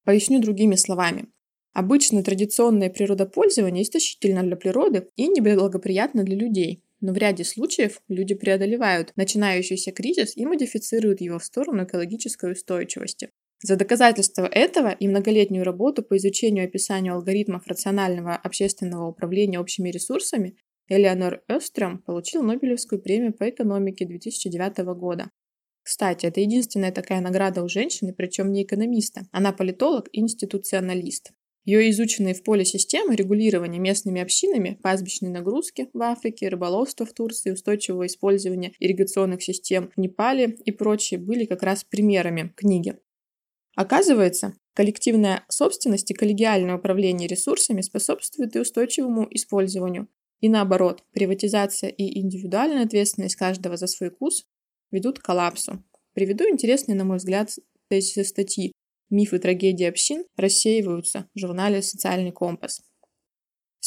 Поясню 0.07 0.41
другими 0.41 0.77
словами. 0.77 1.27
Обычно 1.73 2.23
традиционное 2.23 2.91
природопользование 2.91 3.83
истощительно 3.83 4.45
для 4.45 4.55
природы 4.55 5.09
и 5.17 5.27
неблагоприятно 5.27 6.23
для 6.23 6.37
людей. 6.37 6.85
Но 7.01 7.13
в 7.13 7.17
ряде 7.17 7.43
случаев 7.43 8.01
люди 8.07 8.37
преодолевают 8.37 9.13
начинающийся 9.17 9.91
кризис 9.91 10.37
и 10.37 10.47
модифицируют 10.47 11.21
его 11.21 11.41
в 11.41 11.45
сторону 11.45 11.85
экологической 11.85 12.53
устойчивости. 12.53 13.31
За 13.65 13.75
доказательство 13.75 14.47
этого 14.47 14.91
и 14.91 15.09
многолетнюю 15.09 15.65
работу 15.65 16.05
по 16.05 16.17
изучению 16.19 16.65
и 16.65 16.69
описанию 16.69 17.15
алгоритмов 17.15 17.67
рационального 17.67 18.37
общественного 18.37 19.09
управления 19.09 19.59
общими 19.59 19.91
ресурсами 19.91 20.57
Элеонор 20.89 21.43
Эстрем 21.49 21.99
получил 21.99 22.45
Нобелевскую 22.45 23.03
премию 23.03 23.33
по 23.33 23.51
экономике 23.51 24.07
2009 24.07 24.79
года. 24.97 25.31
Кстати, 25.87 26.27
это 26.27 26.41
единственная 26.41 26.91
такая 26.91 27.21
награда 27.21 27.63
у 27.63 27.69
женщины, 27.69 28.13
причем 28.13 28.51
не 28.51 28.65
экономиста. 28.65 29.29
Она 29.31 29.53
политолог 29.53 30.09
и 30.11 30.19
институционалист. 30.19 31.31
Ее 31.65 31.89
изученные 31.91 32.35
в 32.35 32.43
поле 32.43 32.65
системы 32.65 33.15
регулирования 33.15 33.79
местными 33.79 34.21
общинами, 34.21 34.81
пастбищной 34.83 35.31
нагрузки 35.31 35.89
в 35.93 36.03
Африке, 36.03 36.49
рыболовство 36.49 37.07
в 37.07 37.13
Турции, 37.13 37.53
устойчивого 37.53 38.07
использования 38.07 38.73
ирригационных 38.81 39.45
систем 39.45 39.93
в 39.95 40.01
Непале 40.01 40.57
и 40.65 40.73
прочие 40.73 41.21
были 41.21 41.45
как 41.45 41.63
раз 41.63 41.85
примерами 41.85 42.53
книги. 42.57 42.99
Оказывается, 43.77 44.55
коллективная 44.75 45.45
собственность 45.49 46.11
и 46.11 46.15
коллегиальное 46.15 46.79
управление 46.79 47.29
ресурсами 47.29 47.81
способствуют 47.81 48.57
и 48.57 48.59
устойчивому 48.59 49.29
использованию. 49.31 50.09
И 50.41 50.49
наоборот, 50.49 51.05
приватизация 51.13 51.91
и 51.91 52.19
индивидуальная 52.19 52.85
ответственность 52.85 53.37
каждого 53.37 53.77
за 53.77 53.87
свой 53.87 54.11
вкус 54.11 54.47
ведут 54.91 55.19
к 55.19 55.23
коллапсу. 55.23 55.83
Приведу 56.15 56.49
интересные, 56.49 56.97
на 56.97 57.05
мой 57.05 57.19
взгляд, 57.19 57.51
эти 57.91 58.23
статьи. 58.23 58.73
Мифы 59.11 59.39
трагедии 59.39 59.85
общин 59.85 60.25
рассеиваются 60.37 61.29
в 61.35 61.39
журнале 61.39 61.83
«Социальный 61.83 62.33
компас». 62.33 62.83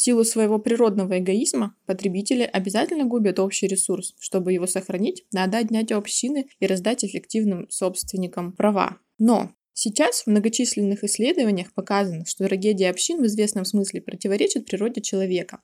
силу 0.02 0.24
своего 0.24 0.58
природного 0.58 1.18
эгоизма 1.18 1.76
потребители 1.84 2.42
обязательно 2.42 3.04
губят 3.04 3.38
общий 3.38 3.66
ресурс. 3.66 4.14
Чтобы 4.18 4.54
его 4.54 4.66
сохранить, 4.66 5.26
надо 5.30 5.58
отнять 5.58 5.92
у 5.92 5.96
общины 5.96 6.48
и 6.58 6.66
раздать 6.66 7.04
эффективным 7.04 7.68
собственникам 7.68 8.52
права. 8.52 8.96
Но 9.18 9.52
сейчас 9.74 10.22
в 10.22 10.28
многочисленных 10.28 11.04
исследованиях 11.04 11.74
показано, 11.74 12.24
что 12.24 12.46
трагедия 12.46 12.88
общин 12.88 13.20
в 13.20 13.26
известном 13.26 13.66
смысле 13.66 14.00
противоречит 14.00 14.64
природе 14.64 15.02
человека. 15.02 15.60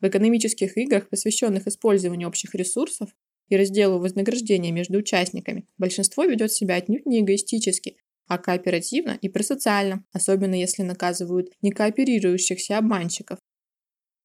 В 0.00 0.06
экономических 0.06 0.78
играх, 0.78 1.08
посвященных 1.08 1.66
использованию 1.66 2.28
общих 2.28 2.54
ресурсов, 2.54 3.10
и 3.50 3.56
разделу 3.56 3.98
вознаграждения 3.98 4.72
между 4.72 4.98
участниками, 4.98 5.66
большинство 5.76 6.24
ведет 6.24 6.52
себя 6.52 6.76
отнюдь 6.76 7.04
не 7.04 7.20
эгоистически, 7.20 7.98
а 8.26 8.38
кооперативно 8.38 9.18
и 9.20 9.28
просоциально, 9.28 10.04
особенно 10.12 10.54
если 10.54 10.82
наказывают 10.82 11.50
некооперирующихся 11.60 12.78
обманщиков. 12.78 13.38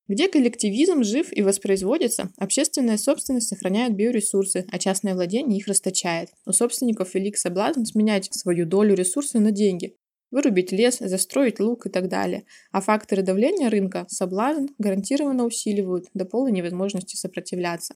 Где 0.07 0.29
коллективизм 0.29 1.03
жив 1.03 1.35
и 1.35 1.41
воспроизводится, 1.41 2.31
общественная 2.37 2.97
собственность 2.97 3.47
сохраняет 3.47 3.95
биоресурсы, 3.95 4.67
а 4.71 4.77
частное 4.77 5.15
владение 5.15 5.57
их 5.57 5.67
расточает. 5.67 6.29
У 6.45 6.51
собственников 6.51 7.15
велик 7.15 7.37
соблазн 7.37 7.85
сменять 7.85 8.29
свою 8.31 8.67
долю 8.67 8.93
ресурсов 8.93 9.41
на 9.41 9.49
деньги, 9.49 9.95
вырубить 10.29 10.71
лес, 10.71 10.99
застроить 10.99 11.59
луг 11.59 11.87
и 11.87 11.89
так 11.89 12.07
далее. 12.07 12.45
А 12.71 12.81
факторы 12.81 13.23
давления 13.23 13.71
рынка, 13.71 14.05
соблазн, 14.07 14.67
гарантированно 14.77 15.43
усиливают 15.43 16.05
до 16.13 16.25
полной 16.25 16.51
невозможности 16.51 17.15
сопротивляться. 17.15 17.95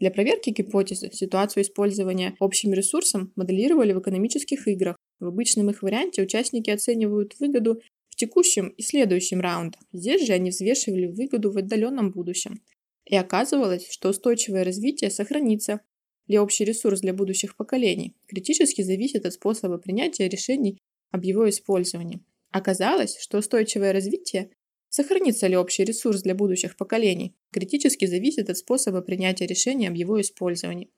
Для 0.00 0.10
проверки 0.10 0.50
гипотезы 0.50 1.10
ситуацию 1.12 1.62
использования 1.62 2.34
общим 2.40 2.72
ресурсом 2.72 3.32
моделировали 3.36 3.92
в 3.92 4.00
экономических 4.00 4.66
играх. 4.66 4.96
В 5.20 5.26
обычном 5.26 5.70
их 5.70 5.82
варианте 5.82 6.22
участники 6.22 6.70
оценивают 6.70 7.38
выгоду 7.38 7.80
в 8.10 8.16
текущем 8.16 8.68
и 8.68 8.82
следующем 8.82 9.40
раундах. 9.40 9.80
Здесь 9.92 10.26
же 10.26 10.32
они 10.32 10.50
взвешивали 10.50 11.06
выгоду 11.06 11.52
в 11.52 11.58
отдаленном 11.58 12.10
будущем. 12.10 12.62
И 13.06 13.16
оказывалось, 13.16 13.88
что 13.90 14.08
устойчивое 14.08 14.64
развитие 14.64 15.10
сохранится, 15.10 15.80
или 16.26 16.38
общий 16.38 16.64
ресурс 16.64 17.00
для 17.00 17.12
будущих 17.12 17.56
поколений 17.56 18.16
критически 18.26 18.82
зависит 18.82 19.26
от 19.26 19.34
способа 19.34 19.78
принятия 19.78 20.28
решений 20.28 20.78
об 21.10 21.24
его 21.24 21.48
использовании. 21.48 22.20
Оказалось, 22.50 23.18
что 23.18 23.38
устойчивое 23.38 23.92
развитие 23.92 24.50
Сохранится 24.96 25.48
ли 25.48 25.56
общий 25.56 25.82
ресурс 25.82 26.22
для 26.22 26.36
будущих 26.36 26.76
поколений, 26.76 27.34
критически 27.50 28.04
зависит 28.04 28.48
от 28.48 28.58
способа 28.58 29.00
принятия 29.00 29.44
решения 29.44 29.88
об 29.88 29.94
его 29.94 30.20
использовании. 30.20 30.88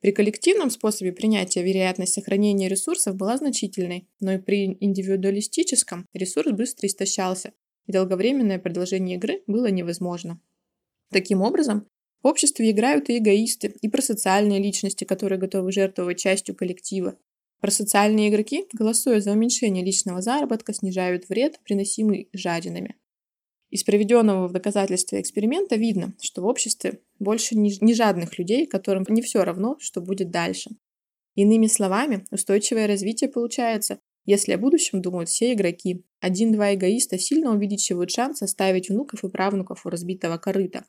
При 0.00 0.12
коллективном 0.12 0.70
способе 0.70 1.12
принятия 1.12 1.62
вероятность 1.62 2.14
сохранения 2.14 2.68
ресурсов 2.68 3.16
была 3.16 3.36
значительной, 3.36 4.08
но 4.18 4.32
и 4.32 4.38
при 4.38 4.78
индивидуалистическом 4.80 6.06
ресурс 6.14 6.52
быстро 6.52 6.86
истощался, 6.86 7.52
и 7.86 7.92
долговременное 7.92 8.58
продолжение 8.58 9.18
игры 9.18 9.42
было 9.46 9.66
невозможно. 9.66 10.40
Таким 11.12 11.42
образом, 11.42 11.86
в 12.22 12.28
обществе 12.28 12.70
играют 12.70 13.10
и 13.10 13.18
эгоисты, 13.18 13.74
и 13.82 13.90
просоциальные 13.90 14.58
личности, 14.58 15.04
которые 15.04 15.38
готовы 15.38 15.70
жертвовать 15.70 16.18
частью 16.18 16.54
коллектива. 16.54 17.18
Просоциальные 17.60 18.30
игроки, 18.30 18.64
голосуя 18.72 19.20
за 19.20 19.32
уменьшение 19.32 19.84
личного 19.84 20.22
заработка, 20.22 20.72
снижают 20.72 21.28
вред, 21.28 21.60
приносимый 21.62 22.30
жадинами. 22.32 22.96
Из 23.70 23.84
проведенного 23.84 24.48
в 24.48 24.52
доказательстве 24.52 25.20
эксперимента 25.20 25.76
видно, 25.76 26.14
что 26.20 26.42
в 26.42 26.46
обществе 26.46 27.00
больше 27.18 27.54
не 27.56 27.94
жадных 27.94 28.38
людей, 28.38 28.66
которым 28.66 29.04
не 29.08 29.20
все 29.20 29.44
равно, 29.44 29.76
что 29.78 30.00
будет 30.00 30.30
дальше. 30.30 30.70
Иными 31.34 31.66
словами, 31.66 32.24
устойчивое 32.30 32.86
развитие 32.86 33.30
получается, 33.30 34.00
если 34.24 34.52
о 34.52 34.58
будущем 34.58 35.00
думают 35.00 35.28
все 35.28 35.52
игроки. 35.52 36.04
Один-два 36.20 36.74
эгоиста 36.74 37.18
сильно 37.18 37.54
увеличивают 37.54 38.10
шанс 38.10 38.42
оставить 38.42 38.88
внуков 38.88 39.24
и 39.24 39.28
правнуков 39.28 39.86
у 39.86 39.88
разбитого 39.88 40.36
корыта. 40.38 40.84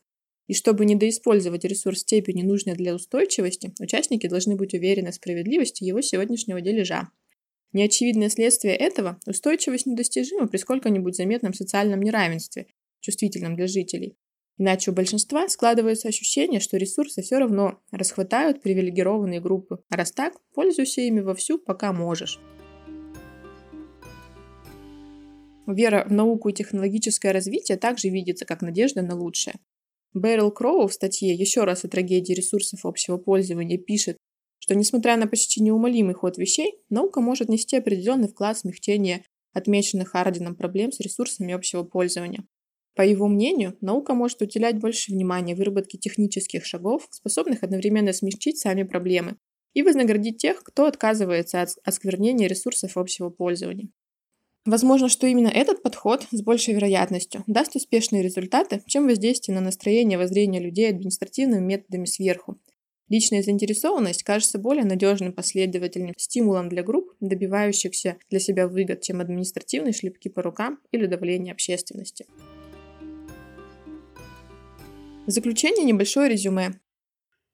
И 0.47 0.53
чтобы 0.53 0.85
недоиспользовать 0.85 1.63
ресурс 1.65 1.99
степени, 1.99 2.41
нужной 2.41 2.75
для 2.75 2.95
устойчивости, 2.95 3.73
участники 3.79 4.27
должны 4.27 4.55
быть 4.55 4.73
уверены 4.73 5.11
в 5.11 5.15
справедливости 5.15 5.83
его 5.83 6.01
сегодняшнего 6.01 6.59
дележа. 6.59 7.11
Неочевидное 7.71 8.29
следствие 8.29 8.75
этого– 8.75 9.19
устойчивость 9.27 9.85
недостижима 9.85 10.47
при 10.47 10.57
сколько-нибудь 10.57 11.15
заметном 11.15 11.53
социальном 11.53 12.01
неравенстве, 12.01 12.67
чувствительном 12.99 13.55
для 13.55 13.67
жителей. 13.67 14.17
Иначе 14.57 14.91
у 14.91 14.93
большинства 14.93 15.47
складывается 15.47 16.07
ощущение, 16.07 16.59
что 16.59 16.77
ресурсы 16.77 17.21
все 17.21 17.37
равно 17.37 17.79
расхватают 17.91 18.61
привилегированные 18.61 19.39
группы, 19.39 19.83
а 19.89 19.95
раз 19.95 20.11
так, 20.11 20.33
пользуйся 20.53 21.01
ими 21.01 21.21
вовсю, 21.21 21.59
пока 21.59 21.93
можешь. 21.93 22.39
Вера 25.65 26.05
в 26.09 26.11
науку 26.11 26.49
и 26.49 26.53
технологическое 26.53 27.31
развитие 27.31 27.77
также 27.77 28.09
видится 28.09 28.45
как 28.45 28.61
надежда 28.61 29.03
на 29.03 29.15
лучшее. 29.15 29.59
Бэрил 30.13 30.51
Кроу 30.51 30.87
в 30.87 30.93
статье 30.93 31.33
«Еще 31.33 31.63
раз 31.63 31.85
о 31.85 31.87
трагедии 31.87 32.33
ресурсов 32.33 32.83
общего 32.83 33.17
пользования» 33.17 33.77
пишет, 33.77 34.17
что 34.59 34.75
несмотря 34.75 35.17
на 35.17 35.27
почти 35.27 35.61
неумолимый 35.61 36.13
ход 36.13 36.37
вещей, 36.37 36.75
наука 36.89 37.21
может 37.21 37.49
нести 37.49 37.77
определенный 37.77 38.27
вклад 38.27 38.57
в 38.57 38.59
смягчение 38.61 39.23
отмеченных 39.53 40.09
Хардином 40.09 40.55
проблем 40.55 40.91
с 40.91 40.99
ресурсами 40.99 41.53
общего 41.53 41.83
пользования. 41.83 42.43
По 42.95 43.01
его 43.01 43.27
мнению, 43.27 43.77
наука 43.81 44.13
может 44.13 44.41
уделять 44.41 44.79
больше 44.79 45.11
внимания 45.11 45.55
выработке 45.55 45.97
технических 45.97 46.65
шагов, 46.65 47.07
способных 47.11 47.63
одновременно 47.63 48.13
смягчить 48.13 48.59
сами 48.59 48.83
проблемы, 48.83 49.37
и 49.73 49.83
вознаградить 49.83 50.37
тех, 50.37 50.63
кто 50.63 50.85
отказывается 50.85 51.61
от 51.61 51.69
осквернения 51.83 52.47
ресурсов 52.47 52.97
общего 52.97 53.29
пользования. 53.29 53.89
Возможно, 54.65 55.07
что 55.09 55.25
именно 55.27 55.47
этот 55.47 55.81
подход 55.81 56.27
с 56.31 56.41
большей 56.41 56.73
вероятностью 56.73 57.43
даст 57.47 57.75
успешные 57.75 58.21
результаты, 58.21 58.83
чем 58.87 59.07
воздействие 59.07 59.55
на 59.55 59.61
настроение 59.61 60.17
воззрения 60.17 60.59
людей 60.59 60.89
административными 60.89 61.63
методами 61.63 62.05
сверху, 62.05 62.59
Личная 63.09 63.41
заинтересованность 63.41 64.23
кажется 64.23 64.59
более 64.59 64.85
надежным 64.85 65.33
последовательным 65.33 66.13
стимулом 66.17 66.69
для 66.69 66.83
групп, 66.83 67.11
добивающихся 67.19 68.17
для 68.29 68.39
себя 68.39 68.67
выгод, 68.67 69.01
чем 69.01 69.19
административные 69.19 69.93
шлепки 69.93 70.29
по 70.29 70.43
рукам 70.43 70.79
или 70.91 71.07
давление 71.07 71.51
общественности. 71.51 72.27
В 75.25 75.31
заключение 75.31 75.85
небольшое 75.85 76.29
резюме. 76.29 76.79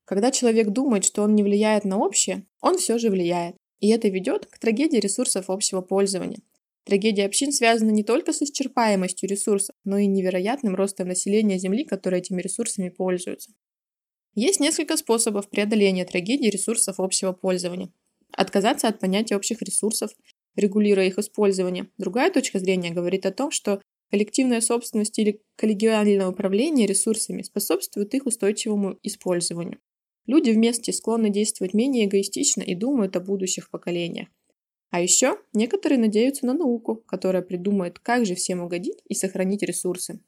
Когда 0.04 0.32
человек 0.32 0.70
думает, 0.70 1.06
что 1.06 1.24
он 1.24 1.36
не 1.36 1.44
влияет 1.44 1.84
на 1.86 1.98
общее, 2.00 2.46
он 2.62 2.78
все 2.78 2.98
же 2.98 3.10
влияет. 3.10 3.56
И 3.80 3.90
это 3.90 4.08
ведет 4.10 4.46
к 4.46 4.60
трагедии 4.60 4.98
ресурсов 4.98 5.50
общего 5.50 5.82
пользования. 5.82 6.40
Трагедия 6.84 7.26
общин 7.26 7.52
связана 7.52 7.90
не 7.90 8.04
только 8.04 8.32
с 8.32 8.42
исчерпаемостью 8.42 9.28
ресурсов, 9.28 9.76
но 9.84 9.98
и 9.98 10.06
невероятным 10.06 10.76
ростом 10.76 11.08
населения 11.08 11.58
Земли, 11.58 11.84
которые 11.84 12.20
этими 12.20 12.42
ресурсами 12.42 12.90
пользуются. 12.90 13.52
Есть 14.36 14.60
несколько 14.60 14.98
способов 14.98 15.50
преодоления 15.50 16.04
трагедии 16.04 16.50
ресурсов 16.50 17.00
общего 17.00 17.32
пользования. 17.32 17.90
Отказаться 18.32 18.90
от 18.90 19.00
понятия 19.00 19.38
общих 19.38 19.62
ресурсов, 19.62 20.12
регулируя 20.58 21.08
их 21.08 21.18
использование. 21.18 21.88
Другая 21.98 22.30
точка 22.30 22.60
зрения 22.60 22.92
говорит 22.92 23.26
о 23.26 23.32
том, 23.32 23.50
что 23.50 23.82
коллективная 24.12 24.60
собственность 24.60 25.18
или 25.20 25.42
коллегиальное 25.56 26.28
управление 26.28 26.86
ресурсами 26.86 27.44
способствует 27.44 28.14
их 28.14 28.26
устойчивому 28.26 29.00
использованию. 29.04 29.80
Люди 30.28 30.50
вместе 30.50 30.92
склонны 30.92 31.30
действовать 31.30 31.74
менее 31.74 32.06
эгоистично 32.06 32.62
и 32.62 32.76
думают 32.76 33.16
о 33.16 33.22
будущих 33.22 33.70
поколениях. 33.70 34.28
А 34.90 35.00
еще 35.00 35.38
некоторые 35.54 36.00
надеются 36.00 36.46
на 36.46 36.54
науку, 36.54 36.98
которая 37.08 37.42
придумает, 37.42 38.00
как 38.00 38.26
же 38.26 38.36
всем 38.36 38.62
угодить 38.62 39.02
и 39.08 39.14
сохранить 39.14 39.64
ресурсы. 39.64 40.20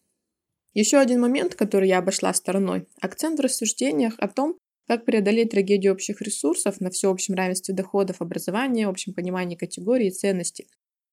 Еще 0.77 0.99
один 0.99 1.19
момент, 1.19 1.55
который 1.55 1.87
я 1.89 1.97
обошла 1.97 2.31
стороной– 2.35 2.85
акцент 3.01 3.39
в 3.39 3.41
рассуждениях 3.41 4.13
о 4.19 4.27
том, 4.27 4.59
как 4.85 5.05
преодолеть 5.05 5.49
трагедию 5.49 5.91
общих 5.91 6.21
ресурсов 6.21 6.79
на 6.79 6.91
всеобщем 6.91 7.33
равенстве 7.33 7.73
доходов, 7.73 8.21
образования, 8.21 8.85
общем 8.85 9.15
понимании 9.15 9.55
категорий 9.55 10.09
и 10.09 10.11
ценностей. 10.11 10.67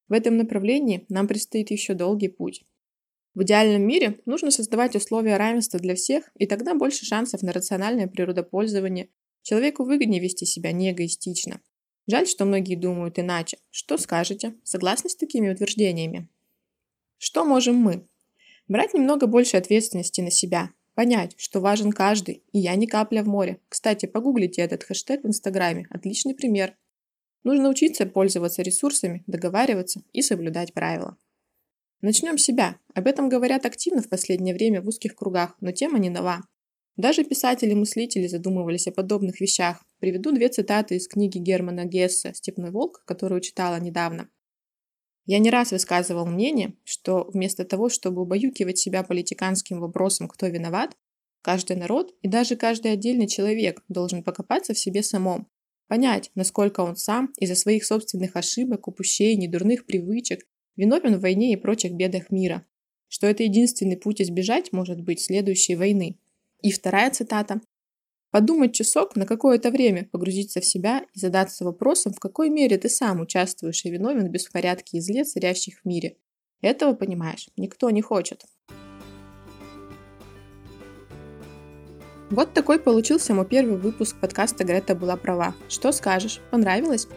В 0.07 0.13
этом 0.13 0.37
направлении 0.37 1.07
нам 1.09 1.27
предстоит 1.27 1.71
еще 1.71 1.95
долгий 1.95 2.27
путь. 2.27 2.63
В 3.33 3.41
идеальном 3.41 3.81
мире 3.81 4.19
нужно 4.27 4.51
создавать 4.51 4.95
условия 4.95 5.35
равенства 5.35 5.79
для 5.79 5.95
всех, 5.95 6.29
и 6.37 6.45
тогда 6.45 6.75
больше 6.75 7.03
шансов 7.03 7.41
на 7.41 7.51
рациональное 7.51 8.05
природопользование. 8.05 9.09
Человеку 9.41 9.83
выгоднее 9.83 10.21
вести 10.21 10.45
себя 10.45 10.73
не 10.73 10.91
эгоистично. 10.91 11.59
Жаль, 12.05 12.27
что 12.27 12.45
многие 12.45 12.75
думают 12.75 13.17
иначе. 13.17 13.57
Что 13.71 13.97
скажете? 13.97 14.53
Согласны 14.61 15.09
с 15.09 15.15
такими 15.15 15.49
утверждениями? 15.49 16.29
Что 17.17 17.43
можем 17.45 17.77
мы? 17.77 18.07
Брать 18.67 18.93
немного 18.93 19.27
больше 19.27 19.57
ответственности 19.57 20.21
на 20.21 20.31
себя. 20.31 20.71
Понять, 20.95 21.35
что 21.37 21.59
важен 21.59 21.91
каждый, 21.91 22.43
и 22.51 22.59
я 22.59 22.75
не 22.75 22.87
капля 22.87 23.21
в 23.21 23.27
море. 23.27 23.59
Кстати, 23.69 24.05
погуглите 24.05 24.61
этот 24.61 24.83
хэштег 24.83 25.23
в 25.23 25.27
Инстаграме. 25.27 25.87
Отличный 25.89 26.33
пример. 26.33 26.75
Нужно 27.43 27.69
учиться 27.69 28.05
пользоваться 28.07 28.63
ресурсами, 28.63 29.23
договариваться 29.27 30.01
и 30.13 30.21
соблюдать 30.21 30.73
правила. 30.73 31.17
Начнем 32.01 32.37
с 32.37 32.43
себя. 32.43 32.79
Об 32.93 33.07
этом 33.07 33.29
говорят 33.29 33.65
активно 33.65 34.01
в 34.01 34.09
последнее 34.09 34.55
время 34.55 34.81
в 34.81 34.87
узких 34.87 35.15
кругах, 35.15 35.55
но 35.59 35.71
тема 35.71 35.99
не 35.99 36.09
нова. 36.09 36.41
Даже 36.97 37.23
писатели-мыслители 37.23 38.25
задумывались 38.25 38.87
о 38.87 38.91
подобных 38.91 39.41
вещах. 39.41 39.83
Приведу 39.99 40.31
две 40.31 40.47
цитаты 40.47 40.95
из 40.95 41.07
книги 41.07 41.37
Германа 41.37 41.85
Гесса 41.85 42.33
«Степной 42.33 42.71
волк», 42.71 43.03
которую 43.05 43.41
читала 43.41 43.79
недавно. 43.79 44.29
Я 45.25 45.39
не 45.39 45.49
раз 45.49 45.71
высказывал 45.71 46.25
мнение, 46.25 46.73
что 46.83 47.29
вместо 47.33 47.65
того, 47.65 47.89
чтобы 47.89 48.21
убаюкивать 48.21 48.77
себя 48.77 49.03
политиканским 49.03 49.79
вопросом 49.79 50.27
«кто 50.27 50.47
виноват?», 50.47 50.95
каждый 51.41 51.75
народ 51.75 52.15
и 52.21 52.27
даже 52.27 52.55
каждый 52.55 52.91
отдельный 52.91 53.27
человек 53.27 53.83
должен 53.87 54.23
покопаться 54.23 54.73
в 54.73 54.79
себе 54.79 55.03
самом, 55.03 55.47
понять, 55.87 56.31
насколько 56.35 56.81
он 56.81 56.95
сам 56.95 57.31
из-за 57.39 57.55
своих 57.55 57.85
собственных 57.85 58.35
ошибок, 58.35 58.87
упущений, 58.87 59.47
дурных 59.47 59.85
привычек 59.85 60.45
виновен 60.75 61.17
в 61.17 61.21
войне 61.21 61.53
и 61.53 61.57
прочих 61.57 61.93
бедах 61.93 62.29
мира, 62.29 62.65
что 63.07 63.27
это 63.27 63.43
единственный 63.43 63.97
путь 63.97 64.21
избежать, 64.21 64.71
может 64.71 65.01
быть, 65.01 65.21
следующей 65.21 65.75
войны. 65.75 66.19
И 66.61 66.71
вторая 66.71 67.11
цитата. 67.11 67.61
Подумать 68.35 68.75
часок, 68.75 69.15
на 69.15 69.25
какое-то 69.25 69.71
время 69.71 70.09
погрузиться 70.11 70.59
в 70.59 70.65
себя 70.65 71.05
и 71.13 71.17
задаться 71.17 71.63
вопросом, 71.63 72.11
в 72.11 72.19
какой 72.19 72.49
мере 72.49 72.77
ты 72.77 72.89
сам 72.89 73.21
участвуешь 73.21 73.85
и 73.85 73.89
виновен 73.89 74.27
в 74.27 74.29
беспорядке 74.29 74.97
и 74.97 74.99
зле, 74.99 75.23
царящих 75.23 75.79
в 75.79 75.87
мире. 75.87 76.17
Этого, 76.59 76.93
понимаешь, 76.95 77.47
никто 77.55 77.89
не 77.91 78.01
хочет. 78.01 78.43
Вот 82.29 82.51
такой 82.53 82.77
получился 82.77 83.33
мой 83.33 83.45
первый 83.45 83.77
выпуск 83.77 84.17
подкаста 84.19 84.65
«Грета 84.65 84.95
была 84.95 85.15
права». 85.15 85.55
Что 85.69 85.93
скажешь? 85.93 86.41
Понравилось? 86.51 87.07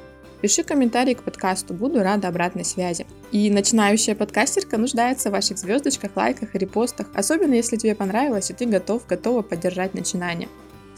Пиши 0.40 0.62
комментарий 0.62 1.16
к 1.16 1.24
подкасту, 1.24 1.74
буду 1.74 2.00
рада 2.00 2.28
обратной 2.28 2.64
связи. 2.64 3.08
И 3.32 3.50
начинающая 3.50 4.14
подкастерка 4.14 4.78
нуждается 4.78 5.30
в 5.30 5.32
ваших 5.32 5.58
звездочках, 5.58 6.14
лайках 6.14 6.54
и 6.54 6.58
репостах, 6.58 7.08
особенно 7.12 7.54
если 7.54 7.76
тебе 7.76 7.96
понравилось 7.96 8.52
и 8.52 8.54
ты 8.54 8.66
готов, 8.66 9.04
готова 9.08 9.42
поддержать 9.42 9.94
начинание. 9.94 10.48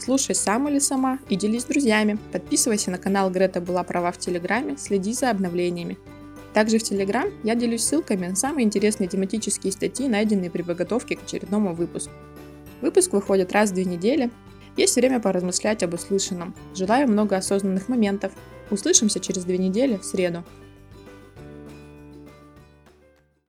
Слушай 0.03 0.33
сам 0.33 0.67
или 0.67 0.79
сама 0.79 1.19
и 1.29 1.35
делись 1.35 1.61
с 1.61 1.65
друзьями. 1.65 2.17
Подписывайся 2.31 2.89
на 2.89 2.97
канал 2.97 3.29
Грета 3.29 3.61
была 3.61 3.83
права 3.83 4.11
в 4.11 4.17
Телеграме, 4.17 4.75
следи 4.75 5.13
за 5.13 5.29
обновлениями. 5.29 5.99
Также 6.55 6.79
в 6.79 6.83
Телеграм 6.83 7.27
я 7.43 7.53
делюсь 7.53 7.83
ссылками 7.83 8.25
на 8.25 8.35
самые 8.35 8.65
интересные 8.65 9.07
тематические 9.07 9.71
статьи, 9.71 10.07
найденные 10.07 10.49
при 10.49 10.63
подготовке 10.63 11.17
к 11.17 11.23
очередному 11.23 11.75
выпуску. 11.75 12.11
Выпуск 12.81 13.13
выходит 13.13 13.51
раз 13.51 13.69
в 13.69 13.73
две 13.75 13.85
недели. 13.85 14.31
Есть 14.75 14.95
время 14.95 15.19
поразмышлять 15.19 15.83
об 15.83 15.93
услышанном. 15.93 16.55
Желаю 16.73 17.07
много 17.07 17.37
осознанных 17.37 17.87
моментов. 17.87 18.31
Услышимся 18.71 19.19
через 19.19 19.43
две 19.43 19.59
недели 19.59 19.97
в 19.97 20.03
среду. 20.03 20.43